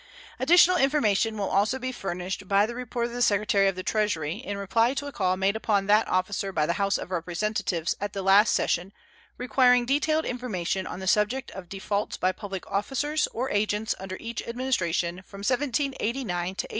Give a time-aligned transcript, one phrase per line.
[0.39, 4.37] Additional information will also be furnished by the report of the Secretary of the Treasury,
[4.37, 8.11] in reply to a call made upon that officer by the House of Representatives at
[8.13, 8.93] the last session
[9.37, 14.41] requiring detailed information on the subject of defaults by public officers or agents under each
[14.47, 16.67] Administration from 1789 to 1837.